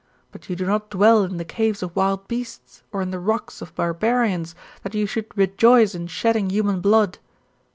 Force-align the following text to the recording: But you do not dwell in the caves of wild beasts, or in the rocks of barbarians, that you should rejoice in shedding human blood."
But 0.31 0.49
you 0.49 0.55
do 0.55 0.65
not 0.65 0.89
dwell 0.89 1.23
in 1.25 1.37
the 1.37 1.45
caves 1.45 1.83
of 1.83 1.95
wild 1.95 2.27
beasts, 2.27 2.81
or 2.91 3.03
in 3.03 3.11
the 3.11 3.19
rocks 3.19 3.61
of 3.61 3.75
barbarians, 3.75 4.55
that 4.81 4.95
you 4.95 5.05
should 5.05 5.27
rejoice 5.37 5.93
in 5.93 6.07
shedding 6.07 6.49
human 6.49 6.81
blood." 6.81 7.19